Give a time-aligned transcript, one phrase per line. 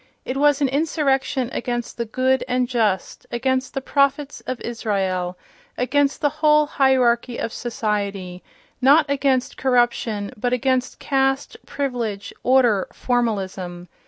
[0.25, 5.37] It was an insurrection against the "good and just," against the "prophets of Israel,"
[5.77, 13.89] against the whole hierarchy of society—not against corruption, but against caste, privilege, order, formalism.